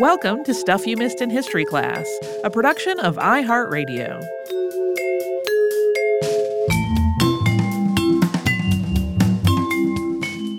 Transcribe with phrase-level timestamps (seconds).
[0.00, 2.06] Welcome to Stuff You Missed in History Class,
[2.44, 4.24] a production of iHeartRadio.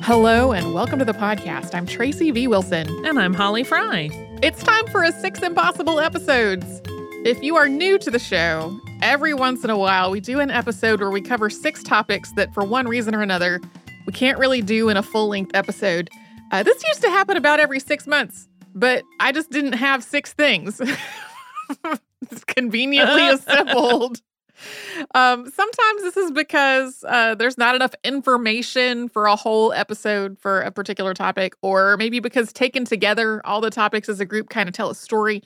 [0.03, 1.73] Hello and welcome to the podcast.
[1.73, 2.49] I'm Tracy V.
[2.49, 2.89] Wilson.
[3.05, 4.09] And I'm Holly Fry.
[4.43, 6.81] It's time for a Six Impossible episodes.
[7.23, 10.51] If you are new to the show, every once in a while we do an
[10.51, 13.61] episode where we cover six topics that, for one reason or another,
[14.05, 16.09] we can't really do in a full length episode.
[16.51, 18.48] Uh, this used to happen about every six months
[18.79, 20.81] but I just didn't have six things.
[22.31, 24.21] it's conveniently assembled.
[25.15, 30.61] Um, sometimes this is because uh, there's not enough information for a whole episode for
[30.61, 34.67] a particular topic, or maybe because taken together, all the topics as a group kind
[34.67, 35.43] of tell a story.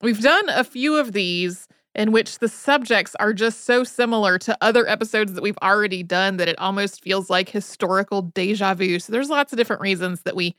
[0.00, 4.56] We've done a few of these in which the subjects are just so similar to
[4.60, 8.98] other episodes that we've already done that it almost feels like historical deja vu.
[8.98, 10.56] So there's lots of different reasons that we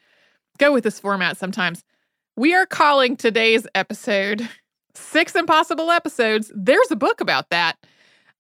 [0.60, 1.84] go with this format sometimes.
[2.36, 4.50] We are calling today's episode
[4.96, 6.52] Six Impossible Episodes.
[6.56, 7.78] There's a book about that.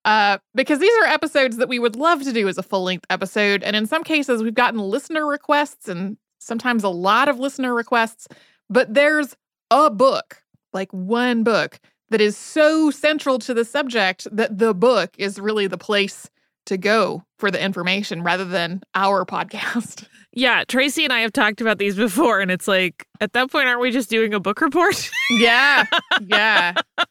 [0.03, 3.05] Uh, because these are episodes that we would love to do as a full length
[3.11, 3.61] episode.
[3.61, 8.27] And in some cases, we've gotten listener requests and sometimes a lot of listener requests.
[8.67, 9.35] But there's
[9.69, 10.41] a book,
[10.73, 15.67] like one book, that is so central to the subject that the book is really
[15.67, 16.31] the place
[16.65, 20.07] to go for the information rather than our podcast.
[20.35, 23.67] Yeah, Tracy and I have talked about these before, and it's like at that point,
[23.67, 25.09] aren't we just doing a book report?
[25.31, 25.85] yeah,
[26.25, 26.73] yeah.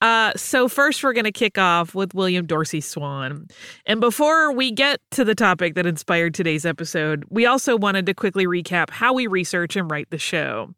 [0.00, 3.46] Uh, so first, we're going to kick off with William Dorsey Swann.
[3.86, 8.12] and before we get to the topic that inspired today's episode, we also wanted to
[8.14, 10.74] quickly recap how we research and write the show.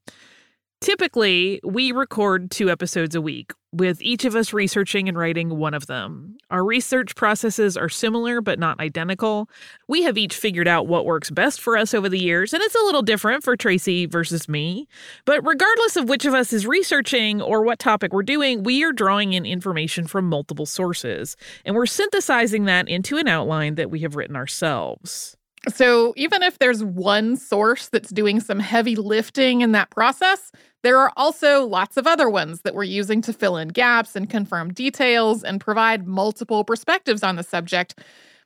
[0.82, 5.72] Typically, we record two episodes a week, with each of us researching and writing one
[5.72, 6.36] of them.
[6.50, 9.48] Our research processes are similar but not identical.
[9.88, 12.74] We have each figured out what works best for us over the years, and it's
[12.74, 14.86] a little different for Tracy versus me.
[15.24, 18.92] But regardless of which of us is researching or what topic we're doing, we are
[18.92, 24.00] drawing in information from multiple sources, and we're synthesizing that into an outline that we
[24.00, 25.35] have written ourselves.
[25.68, 30.52] So, even if there's one source that's doing some heavy lifting in that process,
[30.84, 34.30] there are also lots of other ones that we're using to fill in gaps and
[34.30, 37.98] confirm details and provide multiple perspectives on the subject.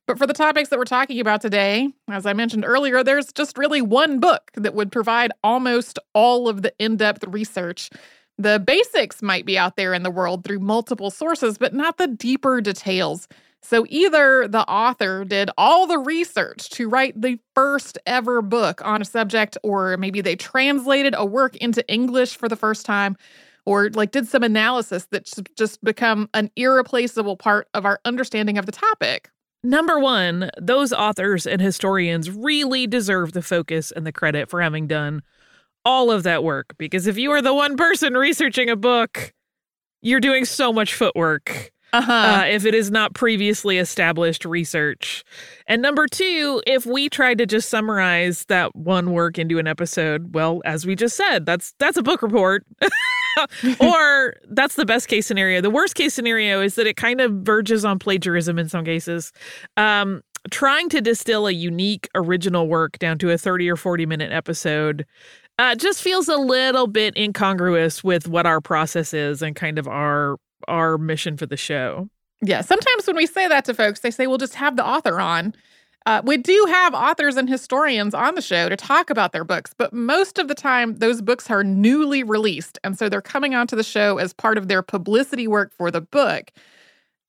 [0.07, 3.59] But for the topics that we're talking about today, as I mentioned earlier, there's just
[3.59, 7.91] really one book that would provide almost all of the in depth research.
[8.39, 12.07] The basics might be out there in the world through multiple sources, but not the
[12.07, 13.29] deeper details.
[13.63, 19.03] So either the author did all the research to write the first ever book on
[19.03, 23.17] a subject, or maybe they translated a work into English for the first time,
[23.67, 28.67] or like did some analysis that's just become an irreplaceable part of our understanding of
[28.67, 29.31] the topic.
[29.63, 34.87] Number one, those authors and historians really deserve the focus and the credit for having
[34.87, 35.23] done
[35.85, 36.75] all of that work.
[36.79, 39.35] Because if you are the one person researching a book,
[40.01, 42.13] you're doing so much footwork uh-huh.
[42.13, 45.25] uh, if it is not previously established research.
[45.67, 50.35] And number two, if we tried to just summarize that one work into an episode,
[50.35, 52.65] well, as we just said, that's that's a book report.
[53.81, 55.61] or that's the best case scenario.
[55.61, 59.33] The worst case scenario is that it kind of verges on plagiarism in some cases.
[59.77, 64.33] Um, trying to distill a unique original work down to a 30 or 40 minute
[64.33, 65.07] episode
[65.59, 69.87] uh, just feels a little bit incongruous with what our process is and kind of
[69.87, 70.37] our
[70.69, 72.09] our mission for the show.
[72.43, 75.21] Yeah, sometimes when we say that to folks, they say, "We'll just have the author
[75.21, 75.55] on."
[76.07, 79.75] Uh, we do have authors and historians on the show to talk about their books,
[79.77, 82.79] but most of the time, those books are newly released.
[82.83, 86.01] And so they're coming onto the show as part of their publicity work for the
[86.01, 86.53] book.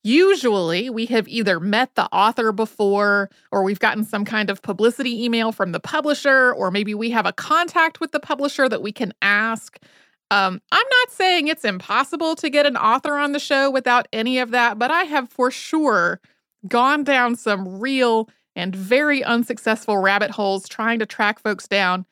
[0.03, 5.23] Usually, we have either met the author before, or we've gotten some kind of publicity
[5.23, 8.91] email from the publisher, or maybe we have a contact with the publisher that we
[8.91, 9.77] can ask.
[10.31, 14.39] Um, I'm not saying it's impossible to get an author on the show without any
[14.39, 16.21] of that, but I have for sure
[16.69, 22.05] gone down some real and very unsuccessful rabbit holes trying to track folks down.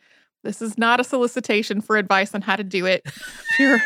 [0.43, 3.03] This is not a solicitation for advice on how to do it.
[3.05, 3.81] If you're,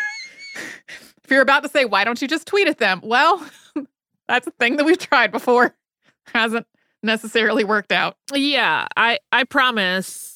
[0.55, 3.01] if you're about to say, why don't you just tweet at them?
[3.03, 3.45] Well,
[4.27, 5.75] that's a thing that we've tried before.
[6.33, 6.65] Hasn't
[7.03, 8.17] necessarily worked out.
[8.33, 10.32] Yeah, I I promise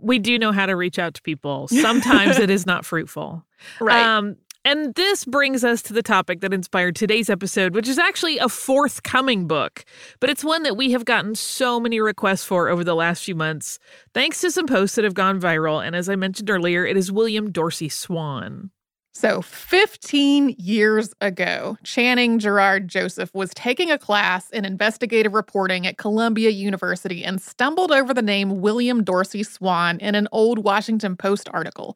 [0.00, 1.68] we do know how to reach out to people.
[1.68, 3.44] Sometimes it is not fruitful.
[3.80, 4.04] Right.
[4.04, 8.38] Um, and this brings us to the topic that inspired today's episode, which is actually
[8.38, 9.84] a forthcoming book,
[10.20, 13.34] but it's one that we have gotten so many requests for over the last few
[13.34, 13.78] months,
[14.14, 15.84] thanks to some posts that have gone viral.
[15.84, 18.70] And as I mentioned earlier, it is William Dorsey Swann.
[19.14, 25.98] So, 15 years ago, Channing Gerard Joseph was taking a class in investigative reporting at
[25.98, 31.50] Columbia University and stumbled over the name William Dorsey Swann in an old Washington Post
[31.52, 31.94] article.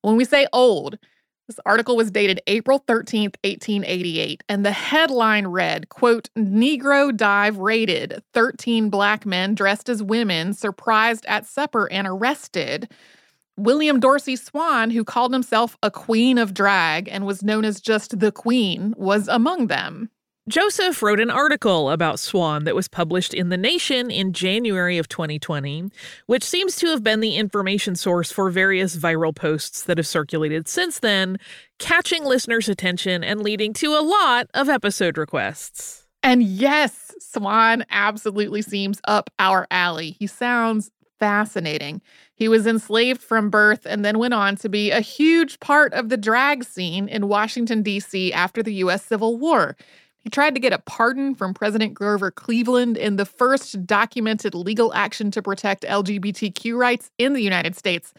[0.00, 0.98] When we say old,
[1.46, 8.20] this article was dated April 13th, 1888, and the headline read, quote, Negro dive raided,
[8.34, 12.88] 13 black men dressed as women surprised at supper and arrested.
[13.56, 18.18] William Dorsey Swann, who called himself a queen of drag and was known as just
[18.18, 20.10] the queen, was among them.
[20.48, 25.06] Joseph wrote an article about Swann that was published in The Nation in January of
[25.06, 25.90] 2020,
[26.26, 30.66] which seems to have been the information source for various viral posts that have circulated
[30.66, 31.38] since then,
[31.78, 36.08] catching listeners' attention and leading to a lot of episode requests.
[36.24, 40.16] And yes, Swann absolutely seems up our alley.
[40.18, 40.90] He sounds
[41.22, 42.02] fascinating.
[42.34, 46.08] He was enslaved from birth and then went on to be a huge part of
[46.08, 48.32] the drag scene in Washington, D.C.
[48.32, 49.04] after the U.S.
[49.04, 49.76] Civil War.
[50.18, 54.92] He tried to get a pardon from President Grover Cleveland in the first documented legal
[54.94, 58.12] action to protect LGBTQ rights in the United States.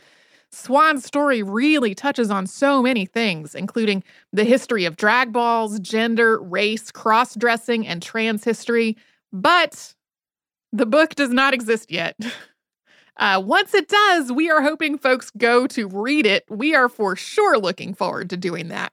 [0.49, 4.01] Swann's story really touches on so many things, including
[4.31, 8.95] the history of drag balls, gender, race, cross dressing, and trans history.
[9.33, 9.93] But
[10.71, 12.15] the book does not exist yet.
[13.17, 16.43] Uh, once it does, we are hoping folks go to read it.
[16.49, 18.91] We are for sure looking forward to doing that.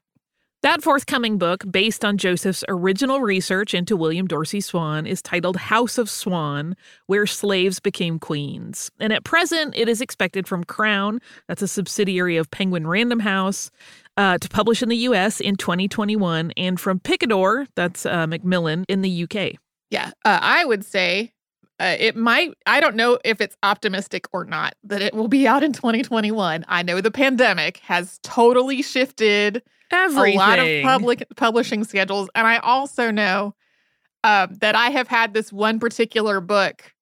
[0.63, 5.97] That forthcoming book, based on Joseph's original research into William Dorsey Swann, is titled House
[5.97, 6.77] of Swann
[7.07, 8.91] Where Slaves Became Queens.
[9.01, 13.71] And at present, it is expected from Crown, that's a subsidiary of Penguin Random House,
[14.19, 19.01] uh, to publish in the US in 2021, and from Picador, that's uh, Macmillan, in
[19.01, 19.55] the UK.
[19.89, 21.33] Yeah, uh, I would say
[21.81, 25.49] uh, it might, I don't know if it's optimistic or not that it will be
[25.49, 26.65] out in 2021.
[26.69, 30.37] I know the pandemic has totally shifted Everything.
[30.37, 32.29] a lot of public publishing schedules.
[32.35, 33.55] And I also know
[34.23, 36.95] uh, that I have had this one particular book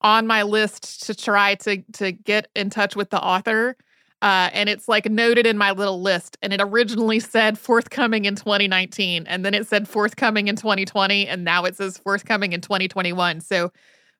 [0.00, 3.76] on my list to try to to get in touch with the author.
[4.22, 6.38] Uh, and it's like noted in my little list.
[6.40, 11.44] And it originally said forthcoming in 2019, and then it said forthcoming in 2020, and
[11.44, 13.40] now it says forthcoming in 2021.
[13.40, 13.72] So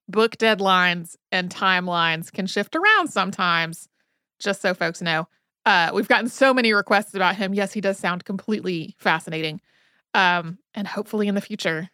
[0.08, 3.88] book deadlines and timelines can shift around sometimes,
[4.38, 5.28] just so folks know.
[5.64, 7.54] Uh, we've gotten so many requests about him.
[7.54, 9.60] Yes, he does sound completely fascinating.
[10.14, 11.88] Um, and hopefully in the future,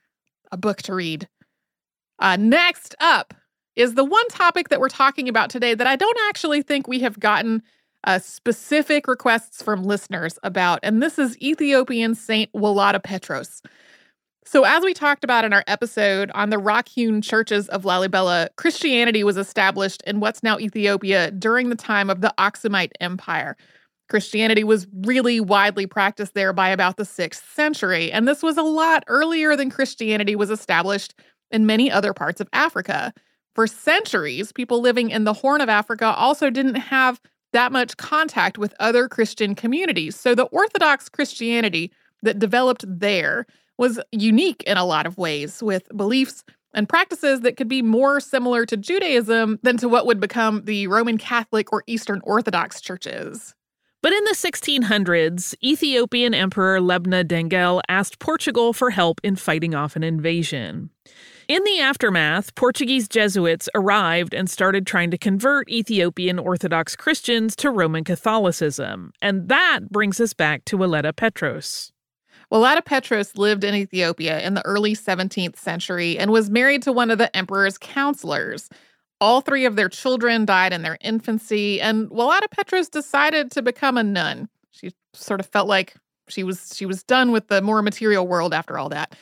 [0.50, 1.28] a book to read.
[2.18, 3.34] Uh, next up
[3.76, 7.00] is the one topic that we're talking about today that I don't actually think we
[7.00, 7.62] have gotten
[8.04, 13.62] uh, specific requests from listeners about, and this is Ethiopian Saint Walatta Petros.
[14.50, 18.48] So, as we talked about in our episode on the rock hewn churches of Lalibela,
[18.56, 23.58] Christianity was established in what's now Ethiopia during the time of the Aksumite Empire.
[24.08, 28.62] Christianity was really widely practiced there by about the 6th century, and this was a
[28.62, 31.14] lot earlier than Christianity was established
[31.50, 33.12] in many other parts of Africa.
[33.54, 37.20] For centuries, people living in the Horn of Africa also didn't have
[37.52, 40.16] that much contact with other Christian communities.
[40.18, 41.92] So, the Orthodox Christianity
[42.22, 43.44] that developed there
[43.78, 46.44] was unique in a lot of ways, with beliefs
[46.74, 50.86] and practices that could be more similar to Judaism than to what would become the
[50.86, 53.54] Roman Catholic or Eastern Orthodox churches.
[54.00, 59.96] But in the 1600s, Ethiopian Emperor Lebna Dengel asked Portugal for help in fighting off
[59.96, 60.90] an invasion.
[61.48, 67.70] In the aftermath, Portuguese Jesuits arrived and started trying to convert Ethiopian Orthodox Christians to
[67.70, 69.12] Roman Catholicism.
[69.20, 71.90] And that brings us back to Walatta Petros.
[72.50, 77.10] Walatta Petros lived in Ethiopia in the early 17th century and was married to one
[77.10, 78.70] of the emperor's counselors.
[79.20, 83.98] All three of their children died in their infancy, and Walatta Petros decided to become
[83.98, 84.48] a nun.
[84.70, 85.94] She sort of felt like
[86.28, 89.14] she was she was done with the more material world after all that.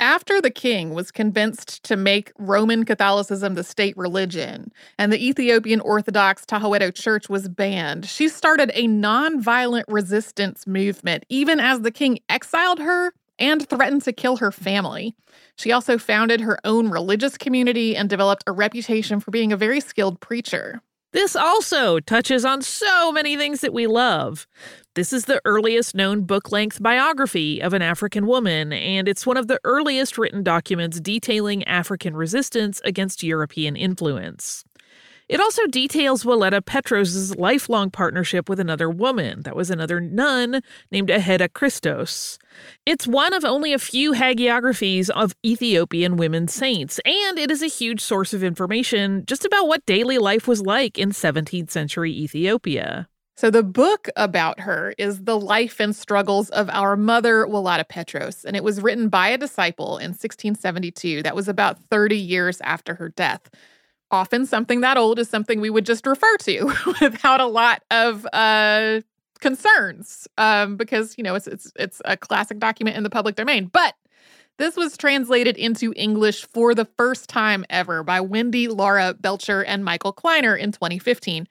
[0.00, 5.80] After the king was convinced to make Roman Catholicism the state religion and the Ethiopian
[5.80, 12.20] Orthodox Tewahedo Church was banned, she started a nonviolent resistance movement, even as the king
[12.28, 15.16] exiled her and threatened to kill her family.
[15.56, 19.80] She also founded her own religious community and developed a reputation for being a very
[19.80, 20.80] skilled preacher.
[21.12, 24.46] This also touches on so many things that we love.
[24.94, 29.38] This is the earliest known book length biography of an African woman, and it's one
[29.38, 34.64] of the earliest written documents detailing African resistance against European influence.
[35.28, 41.10] It also details Walatta Petros' lifelong partnership with another woman, that was another nun named
[41.10, 42.38] Aheda Christos.
[42.86, 47.66] It's one of only a few hagiographies of Ethiopian women saints, and it is a
[47.66, 53.06] huge source of information just about what daily life was like in 17th century Ethiopia.
[53.36, 58.44] So, the book about her is The Life and Struggles of Our Mother, Walatta Petros,
[58.44, 61.22] and it was written by a disciple in 1672.
[61.22, 63.48] That was about 30 years after her death
[64.10, 68.26] often something that old is something we would just refer to without a lot of
[68.32, 69.00] uh,
[69.40, 73.66] concerns um, because you know it's it's it's a classic document in the public domain.
[73.66, 73.94] But
[74.58, 79.84] this was translated into English for the first time ever by Wendy Laura Belcher and
[79.84, 81.46] Michael Kleiner in 2015.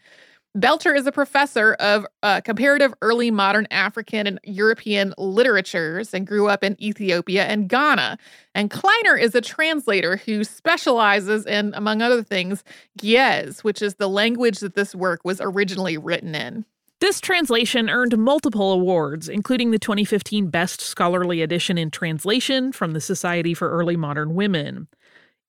[0.57, 6.47] Belcher is a professor of uh, comparative early modern African and European literatures and grew
[6.47, 8.17] up in Ethiopia and Ghana.
[8.55, 12.63] And Kleiner is a translator who specializes in, among other things,
[12.99, 16.65] Ge'ez, which is the language that this work was originally written in.
[16.99, 23.01] This translation earned multiple awards, including the 2015 Best Scholarly Edition in Translation from the
[23.01, 24.87] Society for Early Modern Women.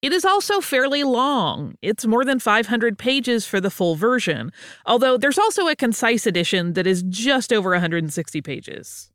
[0.00, 1.74] It is also fairly long.
[1.82, 4.52] It's more than 500 pages for the full version,
[4.86, 9.10] although there's also a concise edition that is just over 160 pages.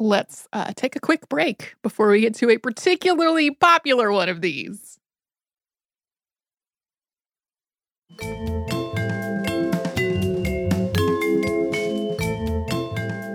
[0.00, 4.40] Let's uh, take a quick break before we get to a particularly popular one of
[4.40, 4.98] these.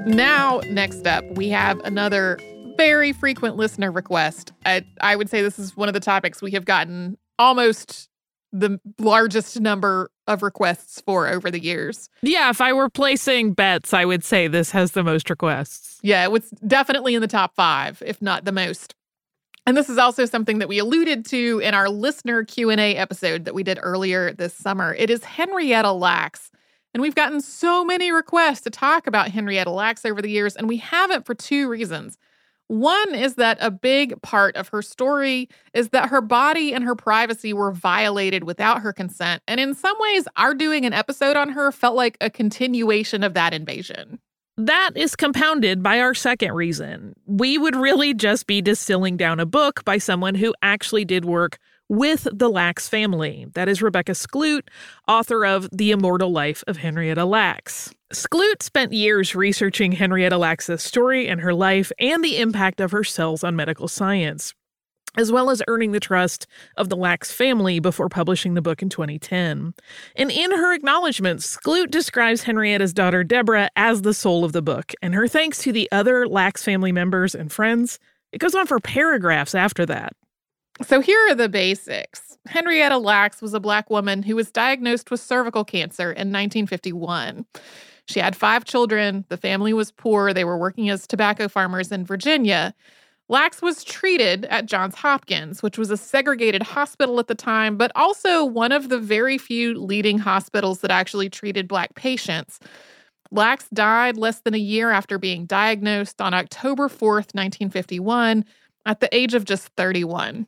[0.08, 2.40] Now, next up, we have another
[2.78, 4.54] very frequent listener request.
[4.66, 8.10] I, I would say this is one of the topics we have gotten almost
[8.52, 12.10] the largest number of requests for over the years.
[12.22, 16.00] Yeah, if I were placing bets, I would say this has the most requests.
[16.02, 18.96] Yeah, it was definitely in the top five, if not the most.
[19.66, 23.54] And this is also something that we alluded to in our listener Q&A episode that
[23.54, 24.94] we did earlier this summer.
[24.94, 26.52] It is Henrietta Lacks.
[26.94, 30.70] And we've gotten so many requests to talk about Henrietta Lacks over the years, and
[30.70, 32.18] we haven't for two reasons.
[32.68, 36.96] One is that a big part of her story is that her body and her
[36.96, 39.42] privacy were violated without her consent.
[39.48, 43.34] And in some ways, our doing an episode on her felt like a continuation of
[43.36, 44.20] that invasion.
[44.58, 47.14] That is compounded by our second reason.
[47.28, 51.60] We would really just be distilling down a book by someone who actually did work
[51.90, 53.48] with the Lacks family.
[53.54, 54.64] That is Rebecca Skloot,
[55.08, 57.94] author of The Immortal Life of Henrietta Lacks.
[58.14, 63.04] Skloot spent years researching Henrietta Lacks' story and her life and the impact of her
[63.04, 64.54] cells on medical science,
[65.18, 68.90] as well as earning the trust of the Lacks family before publishing the book in
[68.90, 69.74] 2010.
[70.16, 74.94] And in her acknowledgments, Skloot describes Henrietta's daughter Deborah as the soul of the book,
[75.02, 78.00] and her thanks to the other Lacks family members and friends.
[78.32, 80.14] It goes on for paragraphs after that.
[80.84, 82.38] So here are the basics.
[82.48, 87.46] Henrietta Lacks was a black woman who was diagnosed with cervical cancer in 1951.
[88.06, 89.26] She had five children.
[89.30, 90.34] The family was poor.
[90.34, 92.74] They were working as tobacco farmers in Virginia.
[93.28, 97.92] Lacks was treated at Johns Hopkins, which was a segregated hospital at the time, but
[97.96, 102.60] also one of the very few leading hospitals that actually treated Black patients.
[103.30, 108.46] Lacks died less than a year after being diagnosed on October 4th, 1951,
[108.86, 110.48] at the age of just 31.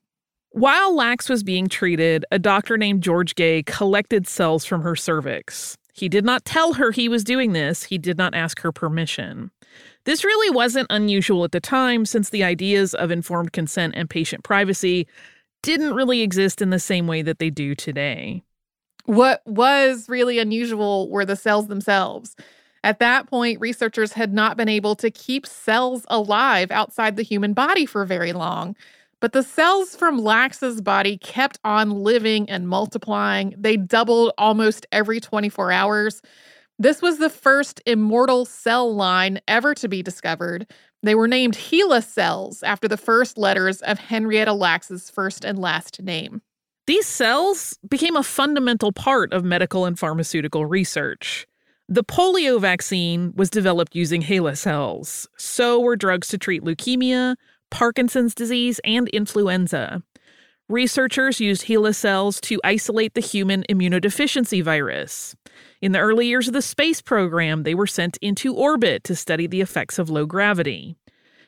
[0.51, 5.77] While Lacks was being treated, a doctor named George Gey collected cells from her cervix.
[5.93, 9.51] He did not tell her he was doing this, he did not ask her permission.
[10.05, 14.43] This really wasn't unusual at the time, since the ideas of informed consent and patient
[14.43, 15.07] privacy
[15.61, 18.41] didn't really exist in the same way that they do today.
[19.05, 22.35] What was really unusual were the cells themselves.
[22.83, 27.53] At that point, researchers had not been able to keep cells alive outside the human
[27.53, 28.75] body for very long.
[29.21, 33.53] But the cells from Lacks's body kept on living and multiplying.
[33.57, 36.21] They doubled almost every 24 hours.
[36.77, 40.65] This was the first immortal cell line ever to be discovered.
[41.03, 46.01] They were named HeLa cells after the first letters of Henrietta Lacks's first and last
[46.01, 46.41] name.
[46.87, 51.45] These cells became a fundamental part of medical and pharmaceutical research.
[51.87, 55.27] The polio vaccine was developed using HeLa cells.
[55.37, 57.35] So were drugs to treat leukemia,
[57.69, 60.03] Parkinson's disease, and influenza.
[60.69, 65.35] Researchers used HeLa cells to isolate the human immunodeficiency virus.
[65.81, 69.47] In the early years of the space program, they were sent into orbit to study
[69.47, 70.95] the effects of low gravity.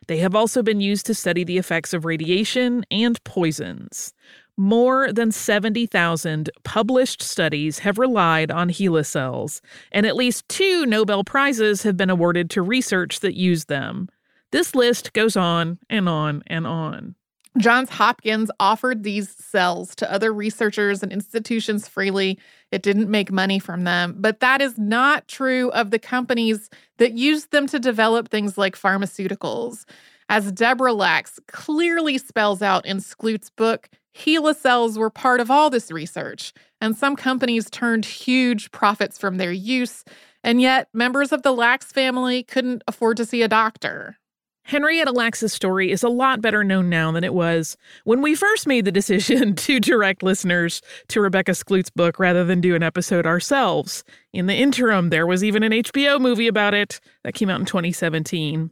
[0.08, 4.14] They have also been used to study the effects of radiation and poisons.
[4.58, 9.62] More than 70,000 published studies have relied on HeLa cells,
[9.92, 14.10] and at least two Nobel Prizes have been awarded to research that used them.
[14.52, 17.16] This list goes on and on and on.
[17.58, 22.40] Johns Hopkins offered these cells to other researchers and institutions freely.
[22.72, 24.16] It didn't make money from them.
[24.18, 28.78] But that is not true of the companies that used them to develop things like
[28.78, 29.84] pharmaceuticals.
[30.30, 35.70] As Deborah Lacks clearly spells out in Skloot's book, HeLa cells were part of all
[35.70, 40.06] this research, and some companies turned huge profits from their use.
[40.44, 44.18] And yet, members of the Lacks family couldn't afford to see a doctor.
[44.64, 48.68] Henrietta Lacks's story is a lot better known now than it was when we first
[48.68, 53.26] made the decision to direct listeners to Rebecca Skloot's book rather than do an episode
[53.26, 54.04] ourselves.
[54.34, 57.66] In the interim, there was even an HBO movie about it that came out in
[57.66, 58.70] 2017.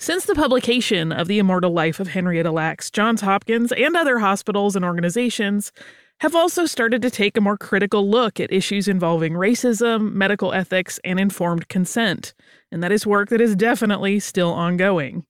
[0.00, 4.74] Since the publication of The Immortal Life of Henrietta Lacks, Johns Hopkins and other hospitals
[4.74, 5.70] and organizations
[6.20, 10.98] have also started to take a more critical look at issues involving racism, medical ethics,
[11.04, 12.34] and informed consent.
[12.72, 15.24] And that is work that is definitely still ongoing.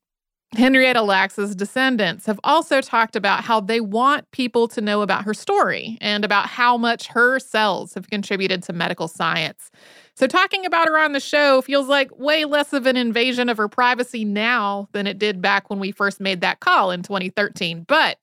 [0.52, 5.34] Henrietta Lacks's descendants have also talked about how they want people to know about her
[5.34, 9.70] story and about how much her cells have contributed to medical science.
[10.14, 13.56] So, talking about her on the show feels like way less of an invasion of
[13.56, 17.84] her privacy now than it did back when we first made that call in 2013.
[17.86, 18.18] But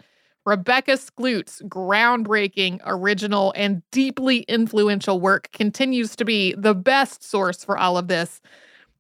[0.46, 7.78] Rebecca Skloot's groundbreaking, original, and deeply influential work continues to be the best source for
[7.78, 8.42] all of this.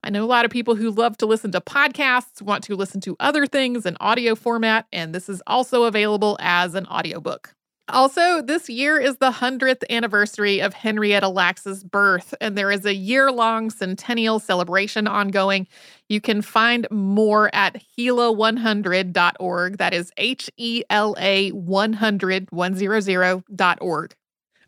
[0.03, 3.01] I know a lot of people who love to listen to podcasts, want to listen
[3.01, 7.55] to other things in audio format, and this is also available as an audiobook.
[7.89, 12.95] Also, this year is the 100th anniversary of Henrietta Lacks's birth, and there is a
[12.95, 15.67] year long centennial celebration ongoing.
[16.07, 19.77] You can find more at HeLa100.org.
[19.77, 24.15] That is H E L A 100, 100.org.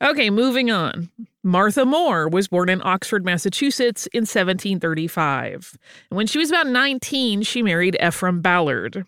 [0.02, 1.10] Okay, moving on.
[1.42, 5.78] Martha Moore was born in Oxford, Massachusetts in 1735.
[6.10, 9.06] And when she was about 19, she married Ephraim Ballard.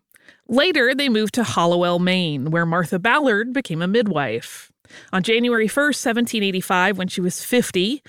[0.50, 4.72] Later, they moved to Hallowell, Maine, where Martha Ballard became a midwife.
[5.12, 8.02] On January 1st, 1785, when she was 50,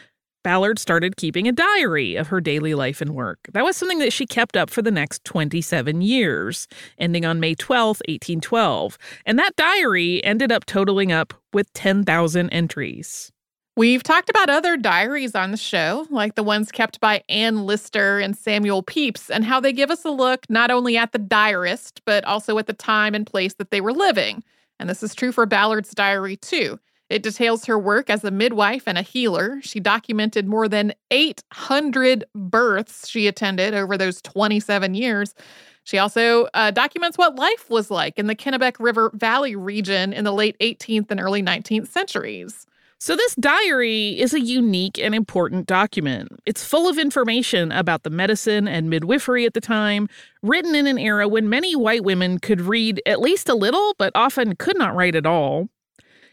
[0.45, 3.40] Ballard started keeping a diary of her daily life and work.
[3.52, 7.57] That was something that she kept up for the next 27 years, ending on May
[7.57, 8.99] 12, 1812.
[9.26, 13.33] And that diary ended up totaling up with 10,000 entries.
[13.78, 18.18] We've talked about other diaries on the show, like the ones kept by Anne Lister
[18.18, 22.02] and Samuel Pepys, and how they give us a look not only at the diarist,
[22.04, 24.42] but also at the time and place that they were living.
[24.80, 26.80] And this is true for Ballard's diary, too.
[27.08, 29.61] It details her work as a midwife and a healer.
[29.62, 35.37] She documented more than 800 births she attended over those 27 years.
[35.85, 40.24] She also uh, documents what life was like in the Kennebec River Valley region in
[40.24, 42.66] the late 18th and early 19th centuries.
[43.00, 46.30] So, this diary is a unique and important document.
[46.46, 50.08] It's full of information about the medicine and midwifery at the time,
[50.42, 54.11] written in an era when many white women could read at least a little, but
[54.16, 55.68] often could not write at all.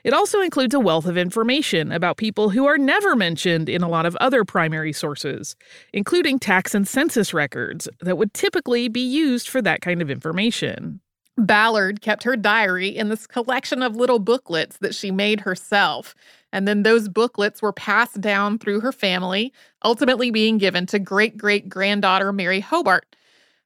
[0.03, 3.87] It also includes a wealth of information about people who are never mentioned in a
[3.87, 5.55] lot of other primary sources,
[5.93, 10.99] including tax and census records that would typically be used for that kind of information.
[11.37, 16.15] Ballard kept her diary in this collection of little booklets that she made herself.
[16.53, 19.51] And then those booklets were passed down through her family,
[19.83, 23.15] ultimately being given to great great granddaughter Mary Hobart.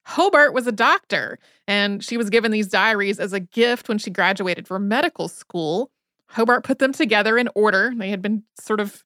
[0.06, 4.10] Hobart was a doctor, and she was given these diaries as a gift when she
[4.10, 5.92] graduated from medical school.
[6.30, 7.94] Hobart put them together in order.
[7.96, 9.04] They had been sort of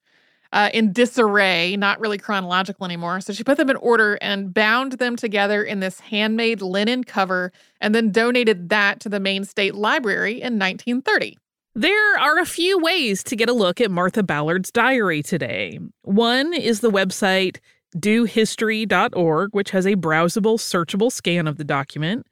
[0.54, 3.20] uh, in disarray, not really chronological anymore.
[3.20, 7.52] So she put them in order and bound them together in this handmade linen cover
[7.82, 11.38] and then donated that to the Maine State Library in 1930.
[11.76, 15.80] There are a few ways to get a look at Martha Ballard's diary today.
[16.04, 17.58] One is the website
[17.98, 22.28] dohistory.org, which has a browsable, searchable scan of the document.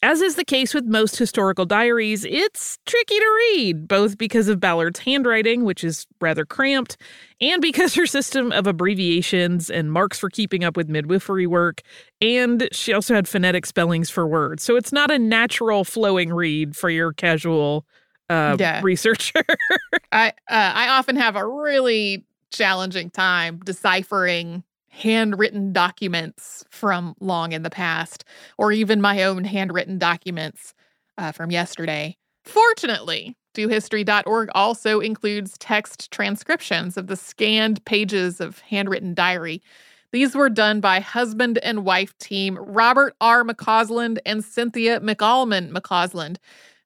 [0.00, 4.60] As is the case with most historical diaries, it's tricky to read, both because of
[4.60, 6.96] Ballard's handwriting, which is rather cramped,
[7.40, 11.82] and because her system of abbreviations and marks for keeping up with midwifery work,
[12.20, 14.62] and she also had phonetic spellings for words.
[14.62, 17.84] So it's not a natural flowing read for your casual
[18.30, 18.80] uh, yeah.
[18.84, 19.42] researcher.
[20.12, 24.62] I uh, I often have a really challenging time deciphering
[24.98, 28.24] handwritten documents from long in the past,
[28.58, 30.74] or even my own handwritten documents
[31.16, 32.16] uh, from yesterday.
[32.44, 39.62] Fortunately, dohistory.org also includes text transcriptions of the scanned pages of handwritten diary.
[40.10, 43.44] These were done by husband and wife team Robert R.
[43.44, 46.38] McCausland and Cynthia MacAlman McCausland.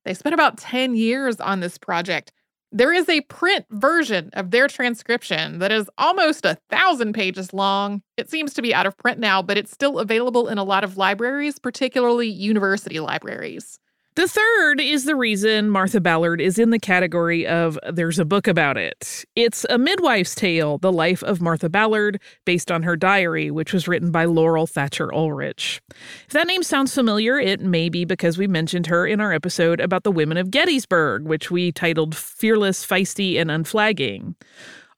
[0.05, 2.33] They spent about 10 years on this project.
[2.75, 8.03] There is a print version of their transcription that is almost a thousand pages long.
[8.17, 10.83] It seems to be out of print now, but it's still available in a lot
[10.83, 13.79] of libraries, particularly university libraries.
[14.15, 18.47] The third is the reason Martha Ballard is in the category of There's a Book
[18.47, 19.25] About It.
[19.37, 23.89] It's a midwife's tale, The Life of Martha Ballard, based on her diary, which was
[23.89, 25.81] written by Laurel Thatcher Ulrich.
[26.27, 29.81] If that name sounds familiar, it may be because we mentioned her in our episode
[29.81, 34.35] about the women of Gettysburg, which we titled Fearless, Feisty, and Unflagging.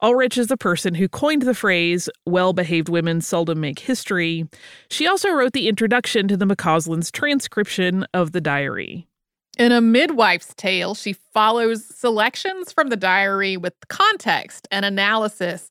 [0.04, 4.46] Ulrich is the person who coined the phrase, well behaved women seldom make history.
[4.90, 9.08] She also wrote the introduction to the McCausland's transcription of the diary.
[9.56, 15.70] In A Midwife's Tale, she follows selections from the diary with context and analysis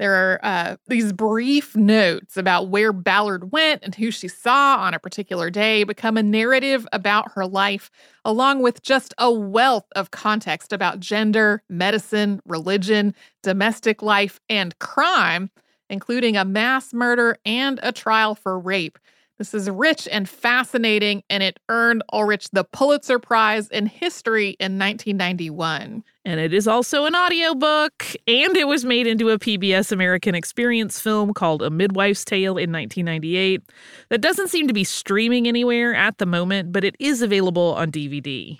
[0.00, 4.94] there are uh, these brief notes about where Ballard went and who she saw on
[4.94, 7.90] a particular day become a narrative about her life,
[8.24, 15.50] along with just a wealth of context about gender, medicine, religion, domestic life, and crime,
[15.90, 18.98] including a mass murder and a trial for rape.
[19.40, 24.78] This is rich and fascinating, and it earned Ulrich the Pulitzer Prize in History in
[24.78, 26.04] 1991.
[26.26, 31.00] And it is also an audiobook, and it was made into a PBS American Experience
[31.00, 33.62] film called A Midwife's Tale in 1998
[34.10, 37.90] that doesn't seem to be streaming anywhere at the moment, but it is available on
[37.90, 38.58] DVD.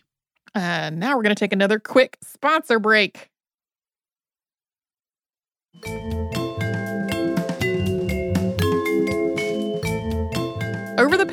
[0.54, 3.28] Uh, now we're going to take another quick sponsor break.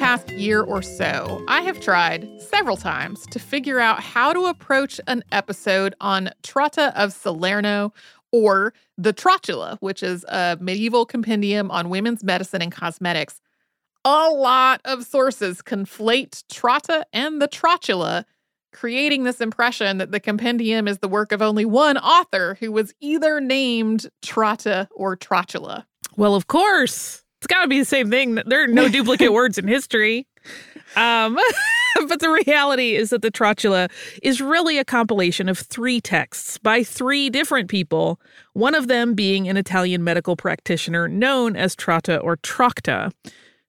[0.08, 5.02] Past year or so, I have tried several times to figure out how to approach
[5.06, 7.93] an episode on Trotta of Salerno
[8.32, 13.41] or the Trotula, which is a medieval compendium on women's medicine and cosmetics.
[14.06, 18.24] A lot of sources conflate Trotta and the Trotula,
[18.72, 22.93] creating this impression that the compendium is the work of only one author who was
[23.02, 25.84] either named Trotta or Trotula.
[26.15, 27.26] Well, of course.
[27.39, 28.36] It's got to be the same thing.
[28.45, 30.28] There are no duplicate words in history.
[30.95, 31.38] Um,
[32.08, 33.91] but the reality is that the Trotula
[34.23, 38.19] is really a compilation of three texts by three different people,
[38.54, 43.12] one of them being an Italian medical practitioner known as Trotta or Trocta.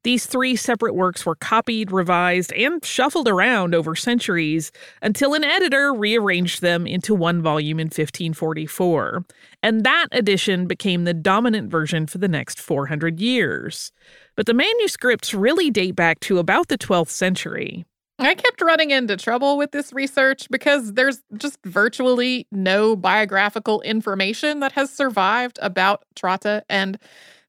[0.04, 4.70] These three separate works were copied, revised, and shuffled around over centuries
[5.02, 9.24] until an editor rearranged them into one volume in 1544.
[9.68, 13.92] And that edition became the dominant version for the next 400 years.
[14.34, 17.84] But the manuscripts really date back to about the 12th century.
[18.18, 24.60] I kept running into trouble with this research because there's just virtually no biographical information
[24.60, 26.62] that has survived about Trotta.
[26.70, 26.98] And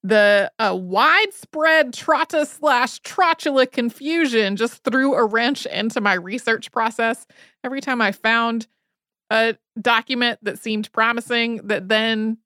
[0.04, 7.26] the uh, widespread trotta slash trotula confusion just threw a wrench into my research process.
[7.64, 8.68] Every time I found
[9.30, 12.38] a document that seemed promising, that then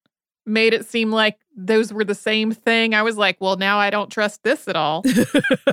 [0.45, 3.89] made it seem like those were the same thing, I was like, well, now I
[3.89, 5.03] don't trust this at all.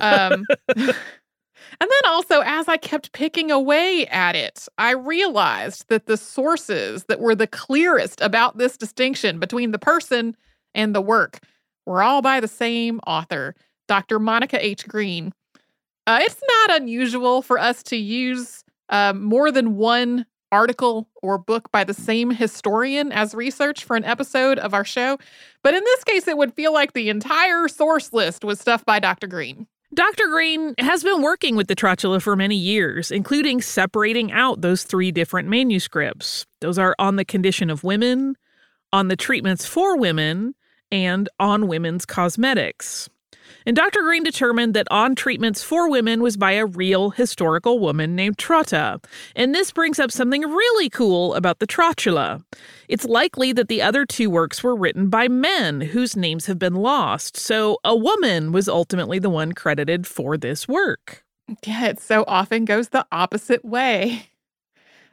[0.01, 0.45] um,
[0.75, 0.95] and
[1.79, 7.19] then also, as I kept picking away at it, I realized that the sources that
[7.19, 10.35] were the clearest about this distinction between the person
[10.73, 11.39] and the work
[11.85, 13.55] were all by the same author,
[13.87, 14.19] Dr.
[14.19, 14.87] Monica H.
[14.87, 15.33] Green.
[16.07, 21.71] Uh, it's not unusual for us to use uh, more than one article or book
[21.71, 25.17] by the same historian as research for an episode of our show,
[25.63, 28.99] but in this case, it would feel like the entire source list was stuff by
[28.99, 29.27] Dr.
[29.27, 29.67] Green.
[29.93, 30.27] Dr.
[30.29, 35.11] Green has been working with the Trotula for many years, including separating out those three
[35.11, 36.45] different manuscripts.
[36.61, 38.37] Those are On the Condition of Women,
[38.93, 40.55] On the Treatments for Women,
[40.91, 43.09] and on women's cosmetics.
[43.65, 44.01] And Dr.
[44.01, 49.03] Green determined that On Treatments for Women was by a real historical woman named Trotta.
[49.35, 52.43] And this brings up something really cool about the Trotula.
[52.87, 56.75] It's likely that the other two works were written by men whose names have been
[56.75, 61.23] lost, so a woman was ultimately the one credited for this work.
[61.65, 64.27] Yeah, it so often goes the opposite way.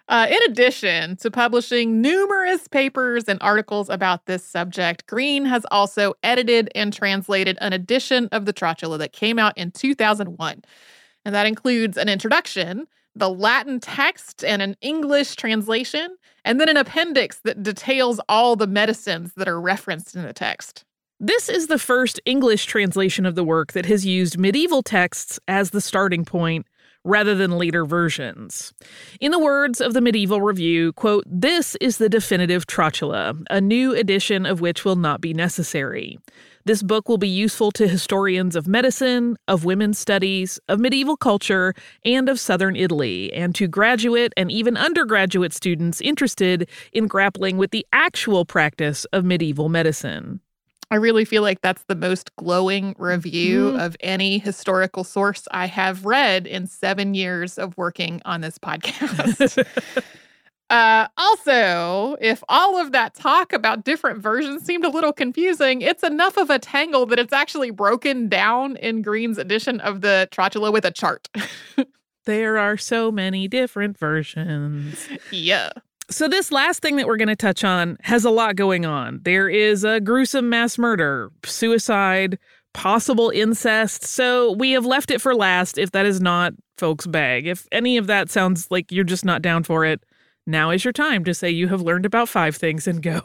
[0.08, 6.14] Uh, in addition to publishing numerous papers and articles about this subject, Green has also
[6.22, 10.62] edited and translated an edition of the Trotula that came out in 2001.
[11.26, 16.78] And that includes an introduction, the Latin text, and an English translation, and then an
[16.78, 20.84] appendix that details all the medicines that are referenced in the text.
[21.20, 25.70] This is the first English translation of the work that has used medieval texts as
[25.70, 26.64] the starting point
[27.04, 28.72] rather than later versions.
[29.20, 33.94] In the words of the medieval review, quote, this is the definitive Trotula, a new
[33.94, 36.18] edition of which will not be necessary.
[36.64, 41.72] This book will be useful to historians of medicine, of women's studies, of medieval culture,
[42.04, 47.70] and of southern Italy, and to graduate and even undergraduate students interested in grappling with
[47.70, 50.40] the actual practice of medieval medicine.
[50.90, 53.80] I really feel like that's the most glowing review mm-hmm.
[53.80, 59.66] of any historical source I have read in seven years of working on this podcast.
[60.70, 66.02] uh, also, if all of that talk about different versions seemed a little confusing, it's
[66.02, 70.72] enough of a tangle that it's actually broken down in Green's edition of the Trotula
[70.72, 71.28] with a chart.
[72.24, 75.06] there are so many different versions.
[75.30, 75.70] Yeah.
[76.10, 79.20] So, this last thing that we're going to touch on has a lot going on.
[79.24, 82.38] There is a gruesome mass murder, suicide,
[82.72, 84.04] possible incest.
[84.04, 87.46] So, we have left it for last if that is not folks' bag.
[87.46, 90.02] If any of that sounds like you're just not down for it,
[90.46, 93.20] now is your time to say you have learned about five things and go.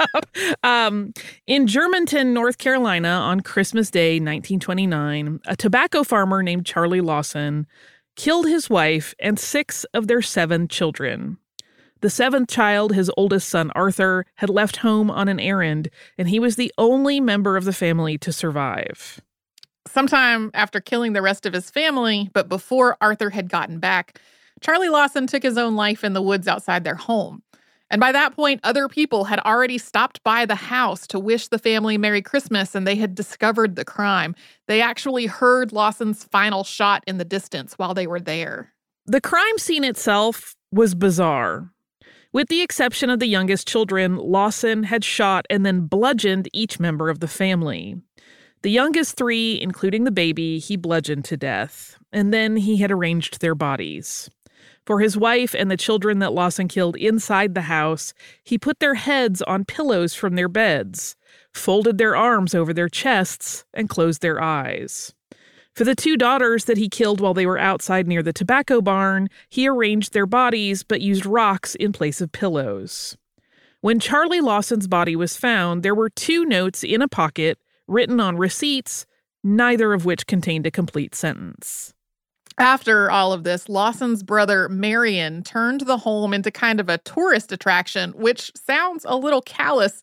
[0.64, 1.12] um,
[1.46, 7.68] in Germanton, North Carolina, on Christmas Day, 1929, a tobacco farmer named Charlie Lawson
[8.16, 11.38] killed his wife and six of their seven children.
[12.06, 16.38] The seventh child, his oldest son Arthur, had left home on an errand, and he
[16.38, 19.20] was the only member of the family to survive.
[19.88, 24.20] Sometime after killing the rest of his family, but before Arthur had gotten back,
[24.60, 27.42] Charlie Lawson took his own life in the woods outside their home.
[27.90, 31.58] And by that point, other people had already stopped by the house to wish the
[31.58, 34.36] family Merry Christmas and they had discovered the crime.
[34.68, 38.72] They actually heard Lawson's final shot in the distance while they were there.
[39.06, 41.72] The crime scene itself was bizarre.
[42.36, 47.08] With the exception of the youngest children, Lawson had shot and then bludgeoned each member
[47.08, 47.96] of the family.
[48.60, 53.40] The youngest three, including the baby, he bludgeoned to death, and then he had arranged
[53.40, 54.28] their bodies.
[54.84, 58.12] For his wife and the children that Lawson killed inside the house,
[58.44, 61.16] he put their heads on pillows from their beds,
[61.54, 65.14] folded their arms over their chests, and closed their eyes.
[65.76, 69.28] For the two daughters that he killed while they were outside near the tobacco barn,
[69.50, 73.14] he arranged their bodies but used rocks in place of pillows.
[73.82, 78.38] When Charlie Lawson's body was found, there were two notes in a pocket written on
[78.38, 79.04] receipts,
[79.44, 81.92] neither of which contained a complete sentence.
[82.56, 87.52] After all of this, Lawson's brother Marion turned the home into kind of a tourist
[87.52, 90.02] attraction, which sounds a little callous,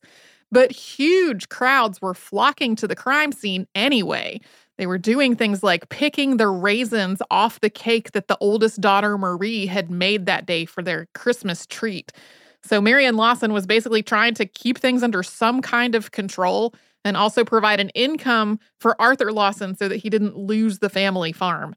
[0.51, 4.39] but huge crowds were flocking to the crime scene anyway.
[4.77, 9.17] They were doing things like picking the raisins off the cake that the oldest daughter,
[9.17, 12.11] Marie, had made that day for their Christmas treat.
[12.63, 16.73] So, Marion Lawson was basically trying to keep things under some kind of control
[17.05, 21.33] and also provide an income for Arthur Lawson so that he didn't lose the family
[21.33, 21.75] farm.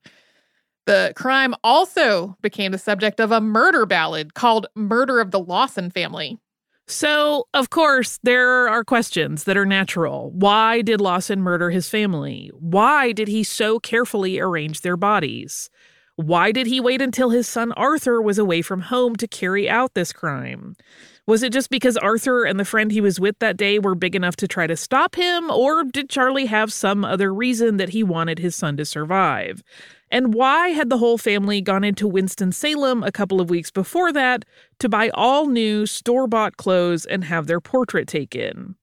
[0.86, 5.90] The crime also became the subject of a murder ballad called Murder of the Lawson
[5.90, 6.38] Family.
[6.88, 10.30] So, of course, there are questions that are natural.
[10.30, 12.50] Why did Lawson murder his family?
[12.54, 15.68] Why did he so carefully arrange their bodies?
[16.14, 19.94] Why did he wait until his son Arthur was away from home to carry out
[19.94, 20.76] this crime?
[21.26, 24.14] Was it just because Arthur and the friend he was with that day were big
[24.14, 28.04] enough to try to stop him, or did Charlie have some other reason that he
[28.04, 29.64] wanted his son to survive?
[30.10, 34.44] And why had the whole family gone into Winston-Salem a couple of weeks before that
[34.78, 38.76] to buy all new store bought clothes and have their portrait taken?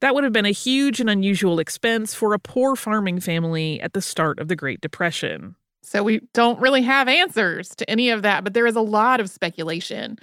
[0.00, 3.92] That would have been a huge and unusual expense for a poor farming family at
[3.92, 5.56] the start of the Great Depression.
[5.82, 9.20] So we don't really have answers to any of that, but there is a lot
[9.20, 10.18] of speculation.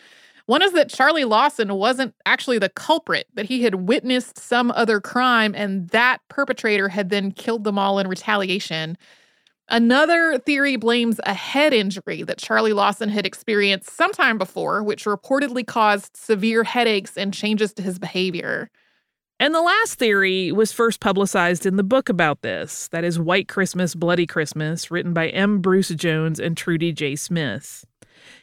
[0.45, 5.01] One is that Charlie Lawson wasn't actually the culprit, that he had witnessed some other
[5.01, 8.97] crime and that perpetrator had then killed them all in retaliation.
[9.67, 15.65] Another theory blames a head injury that Charlie Lawson had experienced sometime before, which reportedly
[15.65, 18.69] caused severe headaches and changes to his behavior.
[19.39, 23.47] And the last theory was first publicized in the book about this that is White
[23.47, 25.59] Christmas, Bloody Christmas, written by M.
[25.59, 27.15] Bruce Jones and Trudy J.
[27.15, 27.85] Smith.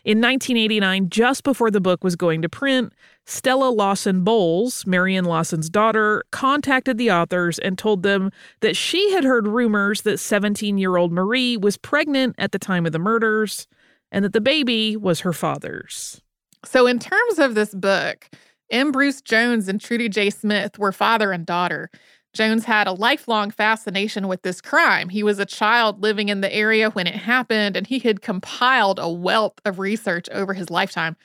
[0.05, 2.93] In 1989, just before the book was going to print,
[3.33, 9.25] Stella Lawson Bowles, Marion Lawson's daughter, contacted the authors and told them that she had
[9.25, 13.67] heard rumors that 17 year old Marie was pregnant at the time of the murders
[14.11, 16.21] and that the baby was her father's.
[16.67, 18.29] So, in terms of this book,
[18.71, 18.93] M.
[18.93, 20.29] Bruce Jones and Trudy J.
[20.29, 21.91] Smith were father and daughter.
[22.35, 25.09] Jones had a lifelong fascination with this crime.
[25.09, 28.99] He was a child living in the area when it happened, and he had compiled
[28.99, 31.17] a wealth of research over his lifetime.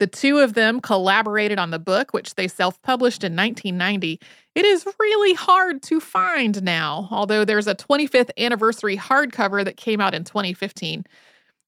[0.00, 4.18] The two of them collaborated on the book, which they self published in 1990.
[4.54, 10.00] It is really hard to find now, although there's a 25th anniversary hardcover that came
[10.00, 11.04] out in 2015.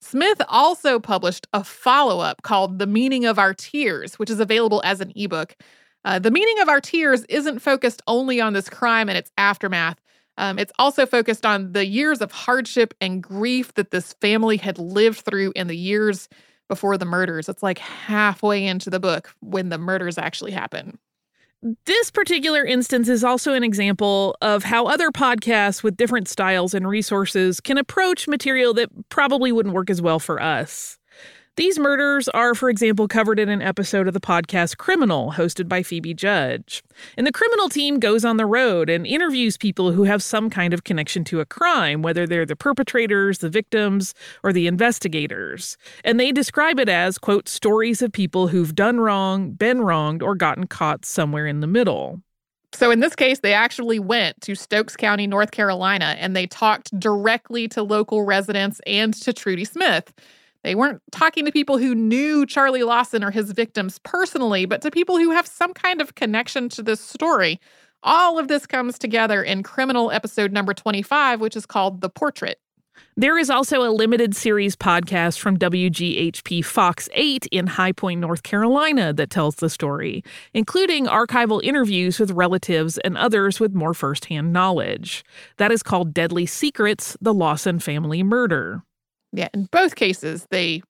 [0.00, 4.80] Smith also published a follow up called The Meaning of Our Tears, which is available
[4.82, 5.54] as an ebook.
[6.04, 10.00] Uh, the meaning of our tears isn't focused only on this crime and its aftermath.
[10.38, 14.78] Um, it's also focused on the years of hardship and grief that this family had
[14.78, 16.30] lived through in the years
[16.68, 17.48] before the murders.
[17.48, 20.98] It's like halfway into the book when the murders actually happen.
[21.84, 26.88] This particular instance is also an example of how other podcasts with different styles and
[26.88, 30.98] resources can approach material that probably wouldn't work as well for us.
[31.56, 35.82] These murders are, for example, covered in an episode of the podcast Criminal, hosted by
[35.82, 36.82] Phoebe Judge.
[37.18, 40.72] And the criminal team goes on the road and interviews people who have some kind
[40.72, 45.76] of connection to a crime, whether they're the perpetrators, the victims, or the investigators.
[46.04, 50.34] And they describe it as, quote, stories of people who've done wrong, been wronged, or
[50.34, 52.22] gotten caught somewhere in the middle.
[52.72, 56.98] So in this case, they actually went to Stokes County, North Carolina, and they talked
[56.98, 60.14] directly to local residents and to Trudy Smith.
[60.64, 64.90] They weren't talking to people who knew Charlie Lawson or his victims personally, but to
[64.90, 67.60] people who have some kind of connection to this story.
[68.04, 72.58] All of this comes together in Criminal episode number 25, which is called The Portrait.
[73.16, 78.42] There is also a limited series podcast from WGHP Fox 8 in High Point, North
[78.42, 84.52] Carolina that tells the story, including archival interviews with relatives and others with more firsthand
[84.52, 85.24] knowledge.
[85.58, 88.82] That is called Deadly Secrets The Lawson Family Murder.
[89.32, 90.82] Yeah, in both cases, they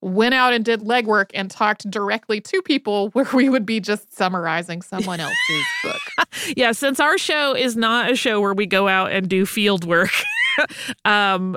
[0.00, 4.14] went out and did legwork and talked directly to people where we would be just
[4.14, 6.28] summarizing someone else's book.
[6.56, 9.84] Yeah, since our show is not a show where we go out and do field
[9.84, 10.12] work.
[11.04, 11.56] um,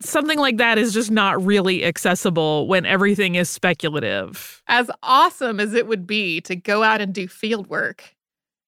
[0.00, 4.62] something like that is just not really accessible when everything is speculative.
[4.68, 8.14] As awesome as it would be to go out and do field work,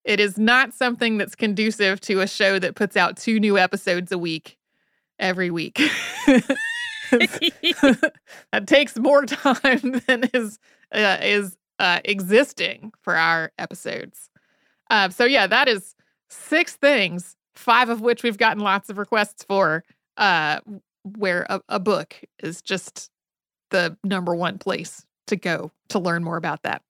[0.04, 4.10] it is not something that's conducive to a show that puts out two new episodes
[4.10, 4.56] a week
[5.18, 5.80] every week.
[8.52, 10.58] that takes more time than is
[10.92, 14.30] uh, is uh, existing for our episodes.
[14.90, 15.94] Uh, so yeah, that is
[16.28, 19.84] six things, five of which we've gotten lots of requests for.
[20.16, 20.58] Uh,
[21.16, 23.10] where a, a book is just
[23.70, 26.82] the number one place to go to learn more about that.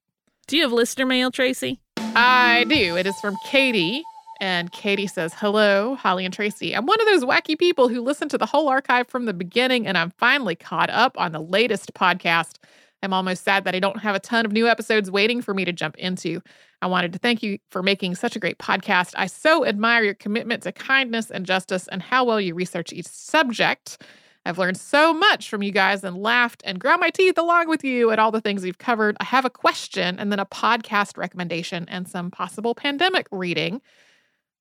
[0.47, 1.81] Do you have listener mail, Tracy?
[1.97, 2.97] I do.
[2.97, 4.03] It is from Katie,
[4.40, 6.74] and Katie says, Hello, Holly and Tracy.
[6.74, 9.87] I'm one of those wacky people who listen to the whole archive from the beginning,
[9.87, 12.57] and I'm finally caught up on the latest podcast.
[13.03, 15.64] I'm almost sad that I don't have a ton of new episodes waiting for me
[15.64, 16.40] to jump into.
[16.83, 19.14] I wanted to thank you for making such a great podcast.
[19.16, 23.07] I so admire your commitment to kindness and justice and how well you research each
[23.07, 24.03] subject.
[24.44, 27.85] I've learned so much from you guys and laughed and ground my teeth along with
[27.85, 29.16] you at all the things you've covered.
[29.20, 33.81] I have a question and then a podcast recommendation and some possible pandemic reading.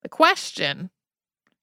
[0.02, 0.90] The question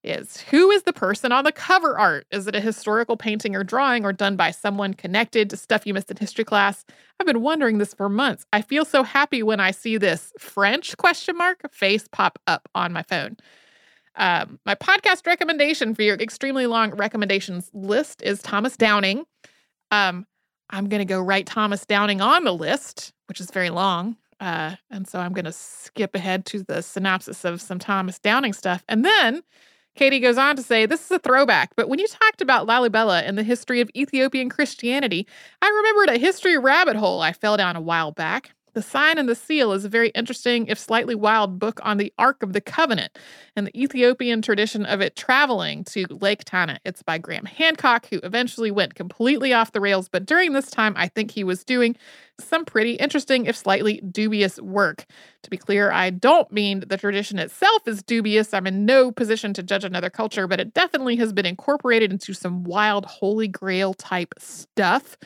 [0.04, 2.28] is Who is the person on the cover art?
[2.32, 5.94] Is it a historical painting or drawing or done by someone connected to stuff you
[5.94, 6.86] missed in history class?
[7.20, 8.46] I've been wondering this for months.
[8.54, 12.94] I feel so happy when I see this French question mark face pop up on
[12.94, 13.38] my phone.
[14.18, 19.26] Um, my podcast recommendation for your extremely long recommendations list is Thomas Downing.
[19.92, 20.26] Um,
[20.70, 24.18] I'm going to go write Thomas Downing on the list, which is very long.
[24.40, 28.54] Uh, and so I'm going to skip ahead to the synopsis of some Thomas Downing
[28.54, 28.84] stuff.
[28.88, 29.44] And then
[29.96, 33.24] Katie goes on to say, This is a throwback, but when you talked about Lalibela
[33.26, 35.26] and the history of Ethiopian Christianity,
[35.62, 38.52] I remembered a history rabbit hole I fell down a while back.
[38.76, 42.12] The Sign and the Seal is a very interesting, if slightly wild, book on the
[42.18, 43.18] Ark of the Covenant
[43.56, 46.80] and the Ethiopian tradition of it traveling to Lake Tana.
[46.84, 50.94] It's by Graham Hancock, who eventually went completely off the rails, but during this time,
[50.98, 51.96] I think he was doing
[52.38, 55.06] some pretty interesting, if slightly dubious work.
[55.44, 58.54] To be clear, I don't mean the tradition itself is dubious.
[58.54, 62.34] I'm in no position to judge another culture, but it definitely has been incorporated into
[62.34, 65.18] some wild, holy grail type stuff.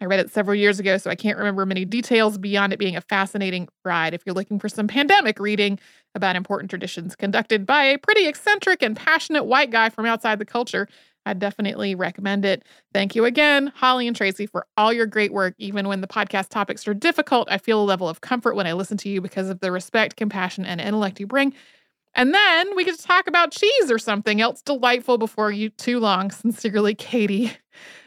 [0.00, 2.96] I read it several years ago, so I can't remember many details beyond it being
[2.96, 4.12] a fascinating ride.
[4.12, 5.78] If you're looking for some pandemic reading
[6.16, 10.44] about important traditions conducted by a pretty eccentric and passionate white guy from outside the
[10.44, 10.88] culture,
[11.26, 12.64] I definitely recommend it.
[12.92, 15.54] Thank you again, Holly and Tracy, for all your great work.
[15.58, 18.72] Even when the podcast topics are difficult, I feel a level of comfort when I
[18.72, 21.54] listen to you because of the respect, compassion, and intellect you bring.
[22.14, 25.98] And then we get to talk about cheese or something else delightful before you too
[25.98, 26.30] long.
[26.30, 27.52] Sincerely, Katie.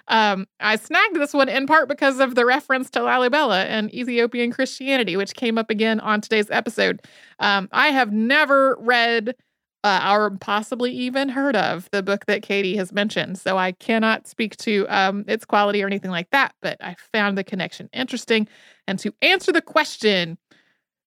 [0.08, 4.52] Um, I snagged this one in part because of the reference to Lalibela and Ethiopian
[4.52, 7.02] Christianity, which came up again on today's episode.
[7.40, 9.36] Um, I have never read
[9.84, 14.28] uh, or possibly even heard of the book that Katie has mentioned, so I cannot
[14.28, 18.48] speak to um, its quality or anything like that, but I found the connection interesting.
[18.88, 20.38] And to answer the question,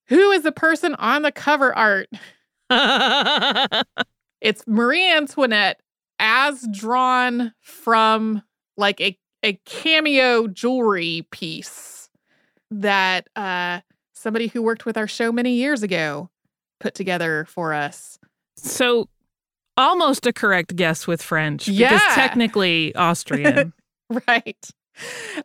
[0.06, 2.08] who is the person on the cover art?
[4.40, 5.80] it's Marie Antoinette
[6.18, 8.42] as drawn from
[8.80, 12.08] like a, a cameo jewelry piece
[12.70, 13.80] that uh,
[14.12, 16.28] somebody who worked with our show many years ago
[16.80, 18.18] put together for us.
[18.56, 19.08] So
[19.76, 21.90] almost a correct guess with French yeah.
[21.90, 23.72] because technically Austrian.
[24.28, 24.70] right.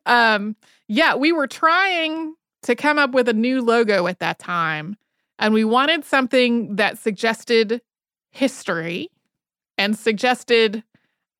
[0.05, 0.55] Um
[0.87, 4.97] yeah, we were trying to come up with a new logo at that time
[5.39, 7.81] and we wanted something that suggested
[8.31, 9.09] history
[9.77, 10.83] and suggested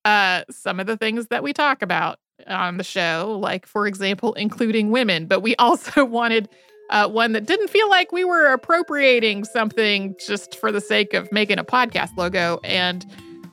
[0.06, 4.34] uh, some of the things that we talk about on the show, like, for example,
[4.34, 6.48] including women, but we also wanted
[6.90, 11.30] uh, one that didn't feel like we were appropriating something just for the sake of
[11.32, 12.60] making a podcast logo.
[12.62, 13.04] And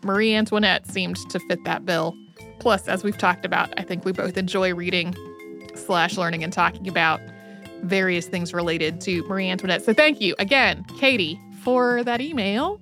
[0.04, 2.16] Marie Antoinette seemed to fit that bill.
[2.60, 5.16] Plus, as we've talked about, I think we both enjoy reading
[5.74, 7.20] slash learning and talking about
[7.82, 9.84] various things related to Marie Antoinette.
[9.84, 12.80] So thank you again, Katie, for that email.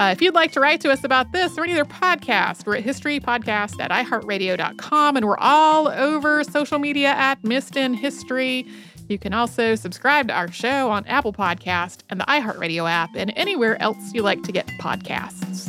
[0.00, 2.74] Uh, if you'd like to write to us about this or any other podcast, we're
[2.74, 8.66] at historypodcast at iheartradio.com and we're all over social media at Missed in History.
[9.10, 13.30] You can also subscribe to our show on Apple Podcast and the iHeartRadio app and
[13.36, 15.68] anywhere else you like to get podcasts.